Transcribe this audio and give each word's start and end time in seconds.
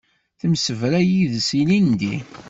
Temsebra 0.39 0.99
yid-s 1.11 1.49
ilindi. 1.61 2.15